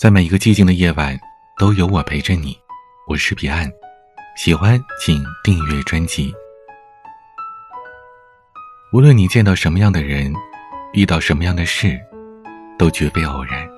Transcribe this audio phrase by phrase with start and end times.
[0.00, 1.14] 在每一个寂静的夜晚，
[1.58, 2.58] 都有我陪着你。
[3.06, 3.70] 我是彼岸，
[4.34, 6.32] 喜欢请订阅专辑。
[8.94, 10.32] 无论你见到什么样的人，
[10.94, 12.00] 遇到什么样的事，
[12.78, 13.68] 都绝非偶然。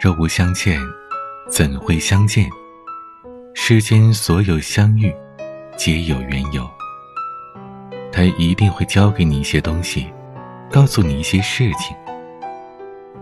[0.00, 0.80] 若无相欠，
[1.50, 2.48] 怎会相见？
[3.54, 5.14] 世间所有相遇，
[5.76, 6.66] 皆有缘由。
[8.10, 10.10] 他一定会教给你一些东西，
[10.72, 11.94] 告诉你一些事情。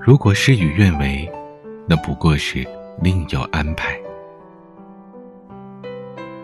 [0.07, 1.27] 如果事与愿违，
[1.89, 2.63] 那不过是
[3.01, 3.99] 另有安排。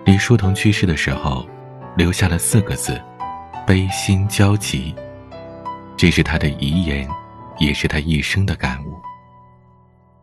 [0.03, 1.47] 李叔同去世的时候，
[1.95, 2.99] 留下了四个字
[3.69, 4.95] ：“悲心交集。”
[5.95, 7.07] 这是他的遗言，
[7.59, 8.95] 也是他一生的感悟。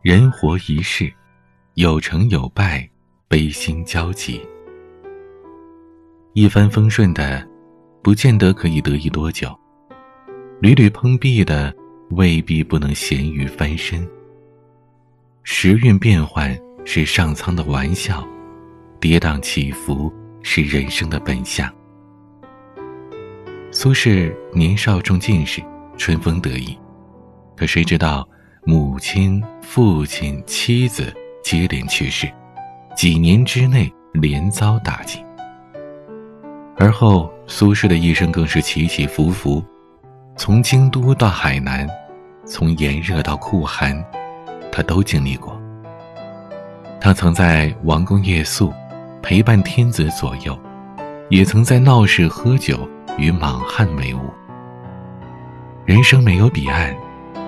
[0.02, 1.14] 人活一世，
[1.76, 2.90] 有成有败，
[3.28, 4.42] 悲心交集。
[6.34, 7.48] 一帆风顺的，
[8.02, 9.50] 不见得可以得意多久；
[10.60, 11.72] 屡屡碰壁的。
[12.12, 14.08] 未必不能咸鱼翻身。
[15.44, 18.26] 时运变幻是上苍的玩笑，
[19.00, 21.72] 跌宕起伏是人生的本相。
[23.72, 25.62] 苏轼年少中进士，
[25.98, 26.78] 春风得意，
[27.56, 28.28] 可谁知道
[28.66, 32.28] 母亲、父亲、妻子接连去世，
[32.96, 35.20] 几年之内连遭打击。
[36.78, 39.64] 而后苏轼的一生更是起起伏伏。
[40.38, 41.90] 从京都到海南，
[42.46, 44.02] 从炎热到酷寒，
[44.72, 45.60] 他都经历过。
[47.02, 48.72] 他曾在王宫夜宿，
[49.22, 50.58] 陪伴天子左右，
[51.30, 54.20] 也曾在闹市喝酒，与莽汉为伍。
[55.86, 56.96] 人生没有彼岸，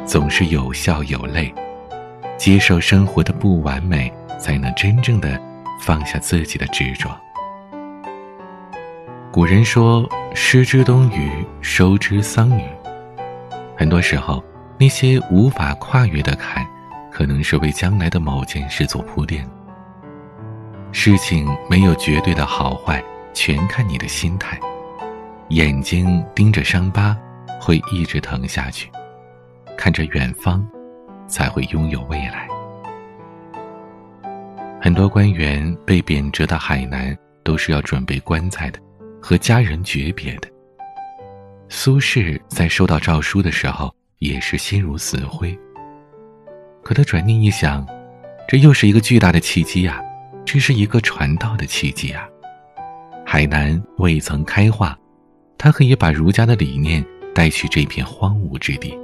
[0.03, 1.53] 总是有笑有泪，
[2.38, 5.40] 接受生活的不完美，才能真正的
[5.80, 7.16] 放下自己的执着。
[9.31, 12.64] 古人说：“失之东隅，收之桑榆。”
[13.80, 14.44] 很多时候，
[14.77, 16.67] 那些无法跨越的坎，
[17.09, 19.49] 可能是为将来的某件事做铺垫。
[20.91, 23.02] 事情没有绝对的好坏，
[23.33, 24.59] 全看你的心态。
[25.51, 27.16] 眼睛盯着伤疤，
[27.57, 28.89] 会一直疼下去；
[29.78, 30.68] 看着远方，
[31.25, 32.50] 才会拥有未来。
[34.81, 38.79] 很多官员被贬谪到海南，都是要准备棺材的，
[39.22, 40.50] 和家人诀别的。
[41.72, 45.57] 苏轼在收到诏书的时候，也是心如死灰。
[46.84, 47.88] 可他转念一想，
[48.47, 50.02] 这又是一个巨大的契机啊！
[50.44, 52.28] 这是一个传道的契机啊！
[53.24, 54.97] 海南未曾开化，
[55.59, 58.97] 他可以把儒家的理念带去这片荒芜之地。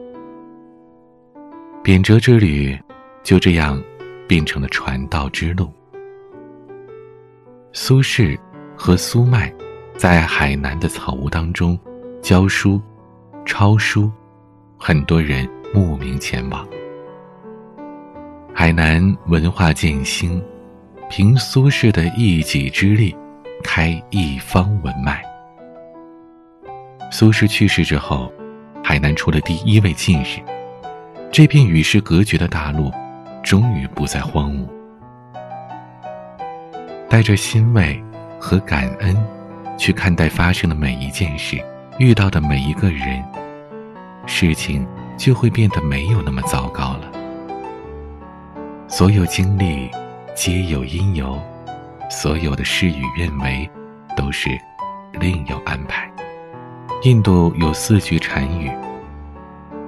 [1.83, 2.75] 贬谪之旅，
[3.23, 3.79] 就这样
[4.27, 5.71] 变成了传道之路。
[7.73, 8.35] 苏轼
[8.75, 9.53] 和苏迈，
[9.95, 11.79] 在海南的草屋当中。
[12.25, 12.81] 教书、
[13.45, 14.11] 抄书，
[14.79, 16.67] 很多人慕名前往。
[18.51, 20.43] 海南文化渐兴，
[21.07, 23.15] 凭苏轼的一己之力，
[23.63, 25.23] 开一方文脉。
[27.11, 28.33] 苏轼去世之后，
[28.83, 30.41] 海南出了第一位进士，
[31.31, 32.91] 这片与世隔绝的大陆，
[33.43, 34.67] 终于不再荒芜。
[37.07, 38.03] 带着欣慰
[38.39, 39.15] 和感恩，
[39.77, 41.63] 去看待发生的每一件事。
[41.97, 43.23] 遇到的每一个人，
[44.25, 44.85] 事情
[45.17, 47.09] 就会变得没有那么糟糕了。
[48.85, 49.89] 所有经历
[50.35, 51.39] 皆有因由，
[52.09, 53.69] 所有的事与愿违，
[54.17, 54.49] 都是
[55.13, 56.11] 另有安排。
[57.03, 58.69] 印度有四句禅语：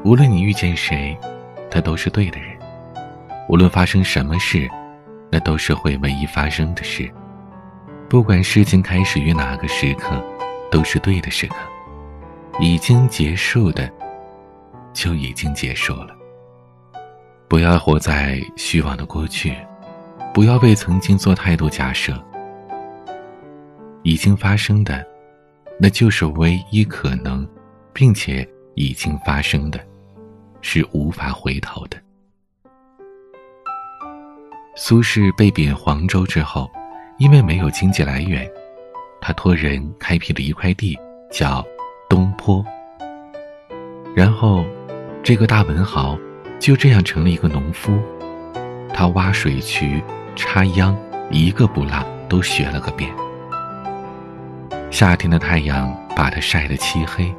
[0.06, 1.18] 无论你遇见谁，
[1.70, 2.58] 他都是对的人；
[3.50, 4.70] 无论发生什么事，
[5.30, 7.12] 那都是会唯一发生的事。
[8.08, 10.24] 不管事情开始于哪个时刻，
[10.72, 11.56] 都是对的时刻。
[12.60, 13.88] 已经结束的，
[14.92, 16.16] 就已经结束了。
[17.48, 19.56] 不要活在虚妄的过去，
[20.34, 22.20] 不要为曾经做太多假设。
[24.02, 25.06] 已经发生的，
[25.80, 27.48] 那就是唯一可能，
[27.94, 29.80] 并且已经发生的，
[30.62, 31.98] 是无法回头的。
[34.76, 36.68] 苏轼被贬黄州之后，
[37.20, 38.50] 因为没有经济来源，
[39.22, 40.98] 他托人开辟了一块地，
[41.32, 41.64] 叫。
[42.10, 42.64] 东坡，
[44.16, 44.64] 然后，
[45.22, 46.18] 这个大文豪
[46.58, 48.00] 就这样成了一个农夫。
[48.94, 50.02] 他挖水渠、
[50.36, 50.96] 插秧，
[51.30, 53.12] 一个不落都学了个遍。
[54.90, 57.34] 夏天的太阳把他晒得漆黑，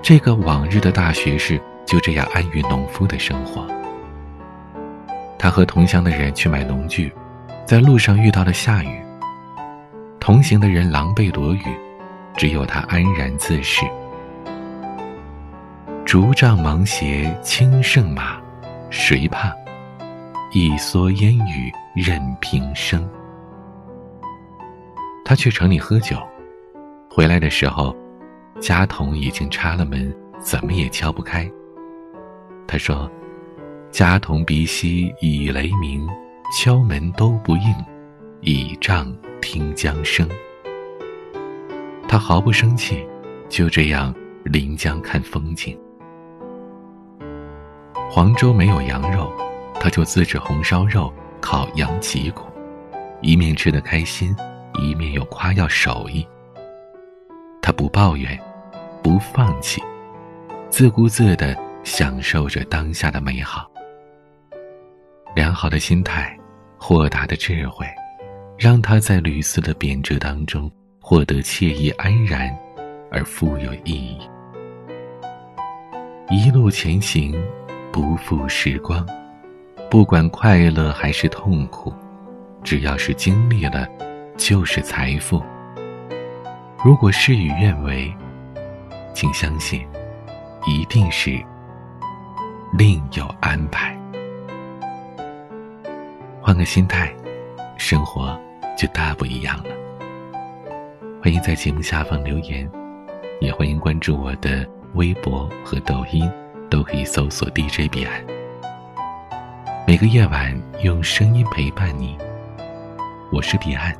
[0.00, 3.66] 这个往日的大学士就这样安于农夫的生活。
[5.38, 7.12] 他和同乡的人去买农具，
[7.66, 9.02] 在路上遇到了下雨，
[10.18, 11.64] 同行的人狼狈躲雨，
[12.38, 13.84] 只有他安然自适。
[16.14, 18.40] 竹杖芒鞋轻胜马，
[18.88, 19.52] 谁怕？
[20.52, 23.04] 一蓑烟雨任平生。
[25.24, 26.16] 他去城里喝酒，
[27.10, 27.92] 回来的时候，
[28.60, 31.50] 家童已经插了门，怎么也敲不开。
[32.64, 33.10] 他说
[33.90, 36.08] ：“家童鼻息已雷鸣，
[36.56, 37.74] 敲门都不应，
[38.40, 39.12] 倚杖
[39.42, 40.28] 听江声。”
[42.06, 43.04] 他毫不生气，
[43.48, 44.14] 就这样
[44.44, 45.76] 临江看风景。
[48.14, 49.28] 黄州没有羊肉，
[49.80, 52.44] 他就自制红烧肉、烤羊脊骨，
[53.20, 54.32] 一面吃得开心，
[54.74, 56.24] 一面又夸耀手艺。
[57.60, 58.40] 他不抱怨，
[59.02, 59.82] 不放弃，
[60.70, 63.68] 自顾自地享受着当下的美好。
[65.34, 66.38] 良好的心态，
[66.78, 67.84] 豁达的智慧，
[68.56, 70.70] 让他在屡次的贬谪当中。
[71.00, 72.56] 获得惬意安然，
[73.10, 74.20] 而富有意义。
[76.30, 77.34] 一路前行，
[77.94, 79.06] 不负时光。
[79.88, 81.94] 不管快乐还是痛苦，
[82.64, 83.86] 只要是经历了，
[84.36, 85.40] 就是财富。
[86.84, 88.12] 如果事与愿违，
[89.14, 89.86] 请相信，
[90.66, 91.40] 一定是
[92.76, 93.96] 另有安排。
[96.40, 97.14] 换个心态，
[97.76, 98.36] 生活
[98.76, 99.70] 就大不一样了。
[101.22, 102.68] 欢迎在节目下方留言，
[103.40, 106.28] 也欢迎关注我的微博和抖音，
[106.74, 108.20] 都可以搜索 DJ 彼岸。
[109.86, 112.18] 每个夜晚用声音陪伴你，
[113.30, 113.96] 我是彼岸，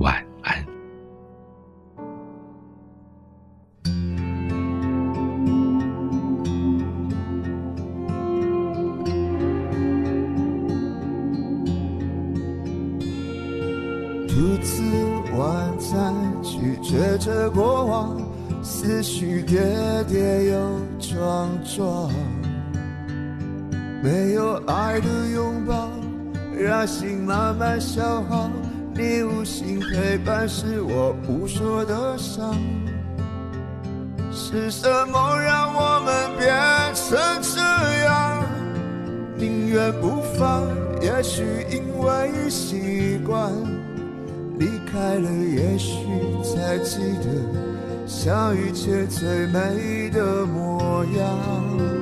[0.00, 0.66] 晚安。
[14.26, 14.82] 独自
[15.38, 16.12] 晚餐，
[16.42, 18.20] 咀嚼着过往，
[18.82, 19.60] 思绪跌
[20.08, 22.10] 跌又撞撞。
[24.02, 25.88] 没有爱的拥抱，
[26.58, 28.50] 让心慢慢消耗。
[28.92, 32.56] 你无心陪伴，是我不说的伤。
[34.32, 36.52] 是什么让我们变
[36.92, 37.60] 成这
[38.04, 38.44] 样？
[39.36, 40.66] 宁愿不放，
[41.00, 43.52] 也许因为习惯。
[44.58, 45.94] 离开了，也许
[46.42, 47.28] 才记得
[48.06, 52.01] 像一切最美的模样。